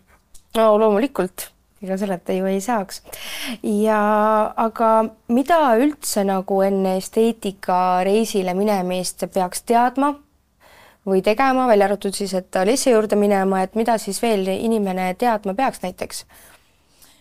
[0.56, 1.50] no loomulikult,
[1.82, 3.02] ega selleta ju ei saaks.
[3.62, 4.00] ja
[4.56, 4.90] aga
[5.28, 10.14] mida üldse nagu enne esteetikareisile minemist peaks teadma
[11.06, 15.54] või tegema, välja arvatud siis, et Alicia juurde minema, et mida siis veel inimene teadma
[15.54, 16.24] peaks näiteks?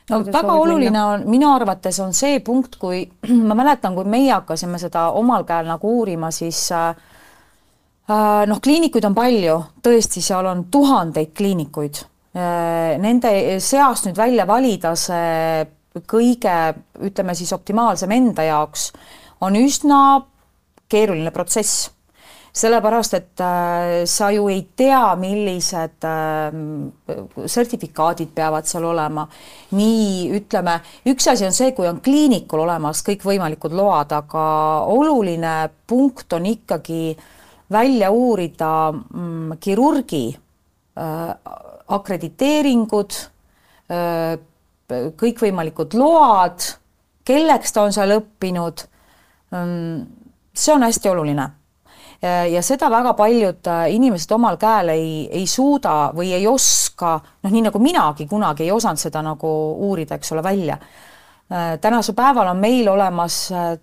[0.10, 1.06] no väga oluline minna?
[1.13, 3.04] on, minu arvates on see punkt, kui
[3.50, 6.89] ma mäletan, kui meie hakkasime seda omal käel nagu uurima, siis äh,
[8.10, 12.06] äh, noh, kliinikuid on palju, tõesti, seal on tuhandeid kliinikuid.
[12.32, 15.65] Nende seast nüüd välja valida see
[16.08, 16.54] kõige,
[17.04, 18.91] ütleme siis optimaalsem enda jaoks,
[19.44, 20.22] on üsna
[20.91, 21.89] keeruline protsess
[22.52, 29.28] sellepärast, et äh, sa ju ei tea, millised äh, sertifikaadid peavad seal olema.
[29.78, 34.46] nii ütleme, üks asi on see, kui on kliinikul olemas kõikvõimalikud load, aga
[34.91, 35.56] oluline
[35.88, 37.15] punkt on ikkagi
[37.72, 40.26] välja uurida mm, kirurgi
[41.00, 41.32] äh,
[41.91, 43.15] akrediteeringud,
[45.19, 46.63] kõikvõimalikud load,
[47.27, 48.86] kelleks ta on seal õppinud.
[49.51, 50.06] Mm,
[50.56, 51.49] see on hästi oluline
[52.21, 57.51] ja seda väga paljud äh, inimesed omal käel ei, ei suuda või ei oska, noh,
[57.51, 59.54] nii nagu minagi kunagi ei osanud seda nagu
[59.88, 60.77] uurida, eks ole, välja.
[61.51, 63.73] Äh, tänasel päeval on meil olemas äh,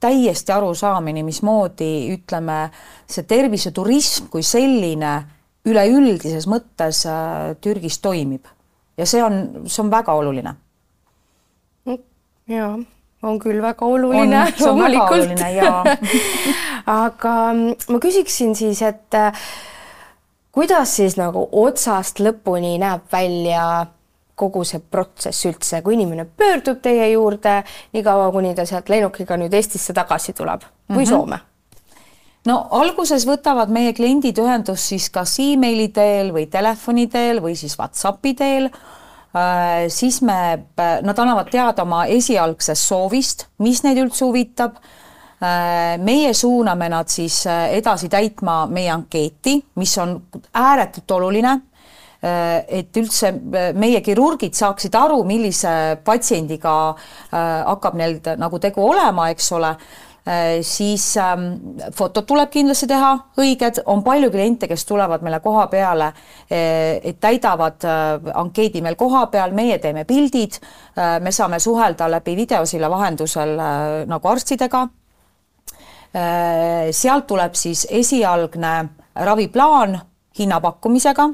[0.00, 2.66] täiesti arusaamine, mismoodi ütleme,
[3.08, 5.14] see terviseturism kui selline
[5.66, 7.04] üleüldises mõttes
[7.60, 8.46] Türgis toimib
[8.96, 10.54] ja see on, see on väga oluline.
[12.48, 12.76] jaa
[13.22, 14.44] on küll väga oluline.
[14.56, 15.72] see on väga oluline ja
[17.06, 17.34] aga
[17.88, 19.32] ma küsiksin siis, et äh,
[20.52, 23.86] kuidas siis nagu otsast lõpuni näeb välja
[24.36, 27.62] kogu see protsess üldse, kui inimene pöördub teie juurde,
[27.96, 31.08] niikaua kuni ta sealt lennukiga nüüd Eestisse tagasi tuleb või mm -hmm.
[31.08, 31.38] Soome?
[32.46, 37.78] No alguses võtavad meie kliendid ühendust siis kas emaili teel või telefoni teel või siis
[37.78, 38.70] Whatsappi teel
[39.36, 40.66] Äh, siis me,
[41.02, 44.78] nad annavad teada oma esialgsest soovist, mis neid üldse huvitab.
[45.36, 50.20] Äh, meie suuname nad siis äh, edasi täitma meie ankeeti, mis on
[50.54, 51.58] ääretult oluline
[52.26, 53.28] et üldse
[53.76, 55.70] meie kirurgid saaksid aru, millise
[56.02, 56.72] patsiendiga
[57.30, 60.15] hakkab neil nagu tegu olema, eks ole Äh,
[60.62, 61.44] siis ähm,
[61.94, 66.08] fotod tuleb kindlasti teha õiged, on palju kliente, kes tulevad meile koha peale,
[66.50, 70.58] äh, täidavad äh, ankeedi meil koha peal, meie teeme pildid,
[71.22, 73.52] me saame suhelda läbi videosilla vahendusel
[74.08, 74.86] nagu arstidega.
[76.96, 79.98] sealt tuleb siis esialgne raviplaan
[80.38, 81.28] hinnapakkumisega.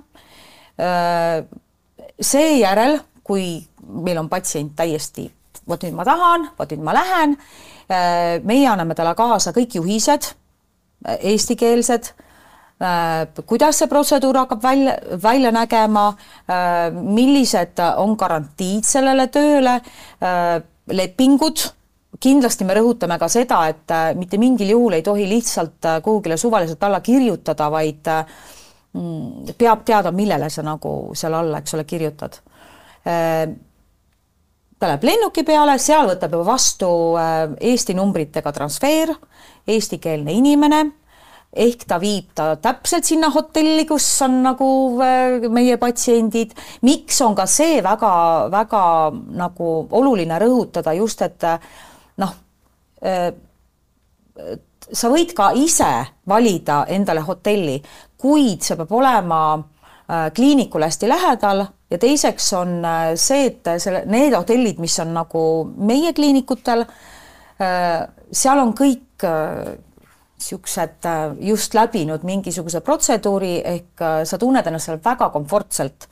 [2.21, 5.31] seejärel, kui meil on patsient täiesti,
[5.69, 7.72] vot nüüd ma tahan, vot nüüd ma lähen Äh,
[8.45, 10.29] meie anname talle kaasa kõik juhised,
[11.07, 12.13] äh, eestikeelsed,
[12.83, 16.13] äh, kuidas see protseduur hakkab välja, välja nägema,
[16.93, 19.79] millised on garantiid sellele tööle,
[20.93, 21.63] lepingud,
[22.23, 27.01] kindlasti me rõhutame ka seda, et mitte mingil juhul ei tohi lihtsalt kuhugile suvaliselt alla
[27.01, 28.11] kirjutada, vaid
[28.93, 32.41] mm, peab teadma, millele sa nagu seal alla, eks ole, kirjutad
[34.83, 36.89] ta läheb lennuki peale, seal võtab juba vastu
[37.21, 39.13] äh, Eesti numbritega transfer,
[39.71, 40.81] eestikeelne inimene,
[41.53, 44.69] ehk ta viib ta täpselt sinna hotelli, kus on nagu
[45.05, 46.57] äh, meie patsiendid.
[46.83, 48.85] miks on ka see väga-väga
[49.39, 51.61] nagu oluline rõhutada just, et äh,
[52.23, 52.35] noh,
[54.93, 55.89] sa võid ka ise
[56.29, 57.81] valida endale hotelli,
[58.19, 59.41] kuid see peab olema
[60.35, 65.43] kliinikule hästi lähedal ja teiseks on äh, see, et selle, need hotellid, mis on nagu
[65.77, 66.87] meie kliinikutel,
[67.63, 67.99] äh,
[68.33, 71.07] seal on kõik niisugused
[71.47, 76.09] just läbinud mingisuguse protseduuri ehk sa tunned ennast seal väga komfortselt.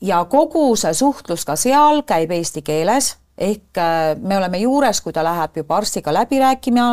[0.00, 3.78] ja kogu see suhtlus ka seal käib eesti keeles ehk
[4.18, 6.88] me oleme juures, kui ta läheb juba arstiga läbi rääkima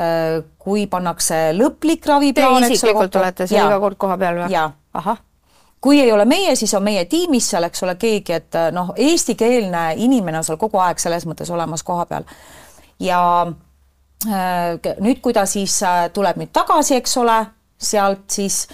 [0.00, 2.64] Äh, kui pannakse lõplik raviplaan.
[2.64, 4.62] Te isiklikult olete seal iga kord koha peal või?
[4.96, 5.18] ahah
[5.80, 8.92] kui ei ole meie, siis on meie tiimis seal, eks ole, keegi, et äh, noh,
[8.96, 12.26] eestikeelne inimene on seal kogu aeg selles mõttes olemas koha peal.
[13.00, 13.20] ja
[14.28, 17.38] äh, nüüd, kui ta siis äh, tuleb nüüd tagasi, eks ole,
[17.80, 18.66] sealt siis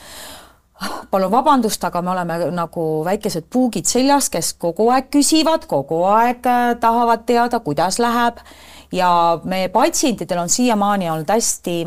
[0.81, 6.03] ah, palun vabandust, aga me oleme nagu väikesed puugid seljas, kes kogu aeg küsivad, kogu
[6.11, 8.43] aeg äh, tahavad teada, kuidas läheb
[8.93, 11.79] ja meie patsientidel on siiamaani olnud hästi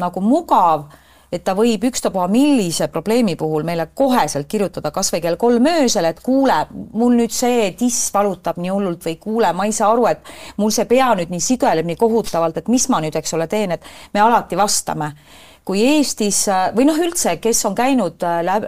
[0.00, 0.88] nagu mugav,
[1.32, 6.04] et ta võib ükstapuha millise probleemi puhul meile koheselt kirjutada kas või kell kolm öösel,
[6.10, 6.58] et kuule,
[6.92, 10.28] mul nüüd see tiss valutab nii hullult või kuule, ma ei saa aru, et
[10.60, 13.72] mul see pea nüüd nii sigeleb nii kohutavalt, et mis ma nüüd, eks ole, teen,
[13.78, 15.14] et me alati vastame.
[15.62, 16.40] Kui Eestis
[16.74, 18.24] või noh, üldse, kes on käinud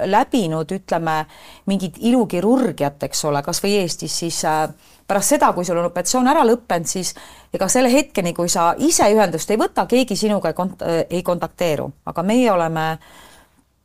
[0.06, 1.24] läbinud, ütleme,
[1.66, 4.68] mingit ilukirurgiat, eks ole, kas või Eestis, siis äh,
[5.06, 7.14] pärast seda, kui sul on operatsioon ära lõppenud, siis
[7.54, 11.90] ega selle hetkeni, kui sa ise ühendust ei võta, keegi sinuga ei kont-, ei kontakteeru,
[12.10, 12.88] aga meie oleme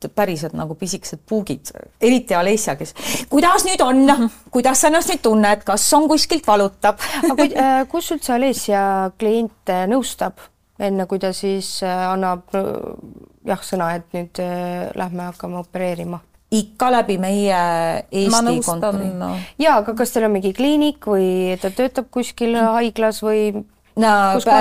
[0.08, 2.94] päriselt nagu pisikesed puugid, eriti Alessia, kes
[3.28, 7.02] kuidas nüüd on, kuidas sa ennast nüüd tunned, kas on kuskilt valutab?
[7.28, 8.82] aga äh, kus üldse Alessia
[9.20, 10.40] kliente nõustab,
[10.80, 16.22] enne kui ta siis äh, annab jah, sõna, et nüüd äh, lähme hakkame opereerima?
[16.50, 17.58] Ikka läbi meie
[18.10, 19.10] Eesti kontori.
[19.14, 19.34] no..
[19.58, 23.52] ja, aga kas teil on mingi kliinik või ta töötab kuskil haiglas või
[24.00, 24.10] no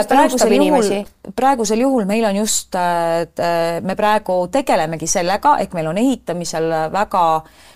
[0.10, 0.92] praegusel juhul,
[1.36, 2.76] praegusel juhul meil on just,
[3.82, 7.26] me praegu tegelemegi sellega, ehk meil on ehitamisel väga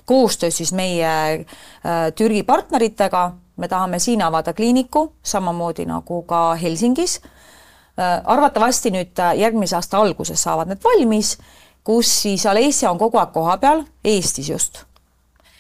[0.06, 7.21] koostöös siis meie äh, Türgi partneritega, me tahame siin avada kliiniku, samamoodi nagu ka Helsingis.
[7.99, 11.38] Äh, arvatavasti nüüd äh, järgmise aasta alguses saavad need valmis
[11.84, 14.84] kus siis Alessia on kogu aeg kohapeal, Eestis just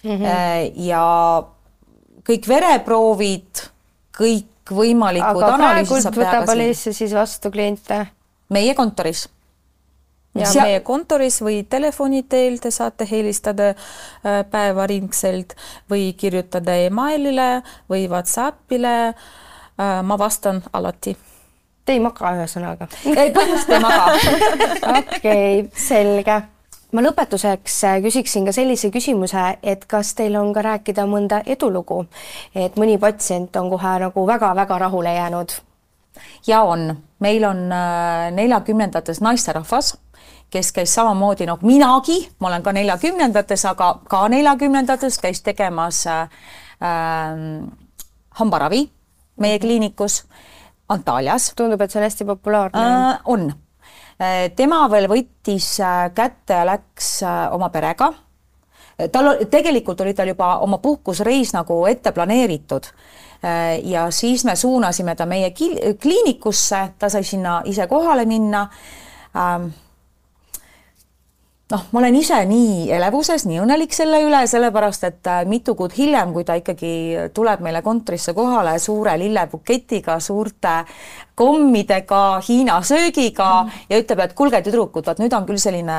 [0.03, 0.09] mm.
[0.09, 0.71] -hmm.
[0.87, 1.03] ja
[2.29, 3.63] kõik vereproovid,
[4.17, 5.43] kõikvõimalikud
[6.15, 6.61] teha ka siin.
[6.61, 8.07] Alessia siis vastu kliente?
[8.49, 9.29] meie kontoris
[10.35, 10.63] ja Sea...
[10.63, 15.55] meie kontoris või telefoni teel te saate helistada äh, päevaringselt
[15.89, 19.13] või kirjutada emailile või Whatsappile.
[19.13, 21.17] Äh, ma vastan alati
[21.85, 22.87] Te ei maga ühesõnaga?
[23.11, 24.05] ei, põhimõtteliselt ei maga.
[24.99, 26.37] okei, selge.
[26.95, 32.05] ma lõpetuseks äh, küsiksin ka sellise küsimuse, et kas teil on ka rääkida mõnda edulugu,
[32.55, 35.57] et mõni patsient on kohe nagu väga-väga rahule jäänud?
[36.47, 39.97] ja on, meil on äh, neljakümnendates naisterahvas,
[40.53, 46.29] kes käis samamoodi nagu minagi, ma olen ka neljakümnendates, aga ka neljakümnendates käis tegemas äh,
[46.79, 47.67] äh,
[48.39, 48.85] hambaravi
[49.35, 50.23] meie kliinikus
[50.93, 51.51] Antalyas.
[51.55, 53.19] tundub, et see on hästi populaarne äh,.
[53.25, 53.47] on.
[54.21, 58.13] Äh, tema veel võttis äh, kätte ja läks äh, oma perega.
[59.11, 62.85] tal tegelikult oli tal juba oma puhkusreis nagu ette planeeritud
[63.83, 68.61] ja siis me suunasime ta meie kliinikusse, ta sai sinna ise kohale minna
[69.35, 69.65] ähm,
[71.73, 75.93] noh, ma olen ise nii elevuses, nii õnnelik selle üle, sellepärast et äh, mitu kuud
[75.97, 76.93] hiljem, kui ta ikkagi
[77.33, 80.75] tuleb meile kontorisse kohale suure lillebuketiga, suurte
[81.39, 83.81] kommidega, Hiina söögiga mm.
[83.89, 85.97] ja ütleb, et kuulge, tüdrukud, vaat nüüd on küll selline,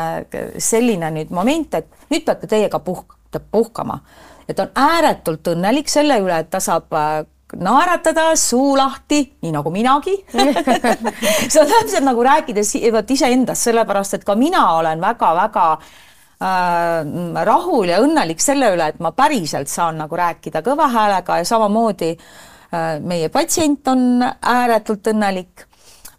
[0.62, 3.18] selline nüüd moment, et nüüd peate teiega puhk-,
[3.50, 4.00] puhkama.
[4.48, 7.24] et on ääretult õnnelik selle üle, et ta saab äh,
[7.60, 10.14] naeratada, suu lahti, nii nagu minagi
[11.50, 17.92] see on täpselt nagu rääkides vot iseendast, sellepärast et ka mina olen väga-väga äh, rahul
[17.92, 22.98] ja õnnelik selle üle, et ma päriselt saan nagu rääkida kõva häälega ja samamoodi äh,
[23.00, 25.66] meie patsient on ääretult õnnelik.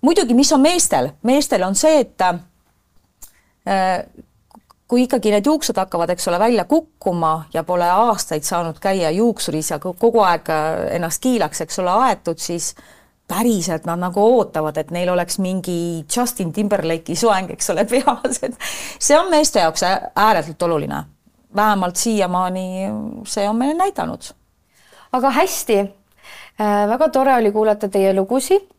[0.02, 2.40] muidugi, mis on meestel, meestel on see, et äh,
[4.88, 9.72] kui ikkagi need juuksed hakkavad, eks ole, välja kukkuma ja pole aastaid saanud käia juuksuris
[9.72, 10.68] ja kogu aeg äh,
[10.98, 12.76] ennast kiilaks, eks ole, aetud, siis
[13.28, 18.58] päriselt nad nagu ootavad, et neil oleks mingi Justin Timberlake'i soeng, eks ole, peas, et
[19.00, 21.04] see on meeste jaoks ääretult oluline.
[21.56, 22.92] vähemalt siiamaani
[23.26, 24.34] see on meile näidanud.
[25.12, 25.80] aga hästi,
[26.62, 28.75] äh, väga tore oli kuulata teie lugusid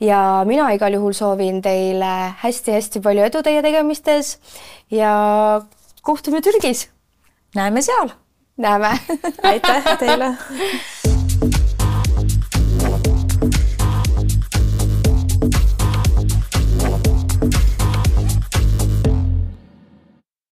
[0.00, 2.12] ja mina igal juhul soovin teile
[2.44, 4.38] hästi-hästi palju edu teie tegemistes
[4.90, 5.12] ja
[6.02, 6.88] kohtume Türgis.
[7.54, 8.10] näeme seal.
[8.56, 8.98] näeme
[9.42, 10.34] aitäh teile